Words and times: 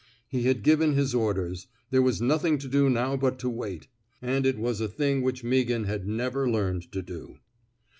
He 0.27 0.45
had 0.47 0.63
given 0.63 0.93
his 0.93 1.13
orders. 1.13 1.67
There 1.91 2.01
was 2.01 2.19
nothing 2.19 2.57
to 2.57 2.67
do 2.67 2.89
now 2.89 3.15
but 3.17 3.37
to 3.37 3.49
wait. 3.51 3.87
And 4.19 4.47
it 4.47 4.57
was 4.57 4.81
a 4.81 4.87
thing 4.87 5.21
which 5.21 5.43
Mea 5.43 5.63
ghan 5.63 5.83
had 5.83 6.07
never 6.07 6.49
learned 6.49 6.91
to 6.93 7.03
do. 7.03 7.37